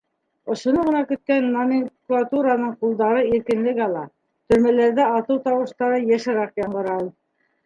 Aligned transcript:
Ошоно 0.53 0.85
ғына 0.85 1.01
көткән 1.09 1.43
номенклатураның 1.55 2.71
ҡулдары 2.85 3.21
иркенлек 3.35 3.83
ала, 3.89 4.03
төрмәләрҙә 4.53 5.07
атыу 5.21 5.39
тауыштары 5.49 6.01
йышыраҡ 6.09 6.61
яңғырай. 6.65 7.09